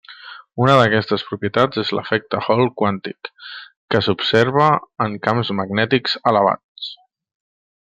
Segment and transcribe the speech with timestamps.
[0.67, 3.29] Una d'aquestes propietats és l'efecte Hall quàntic,
[3.95, 4.71] que s'observa
[5.07, 6.91] en camps magnètics elevats.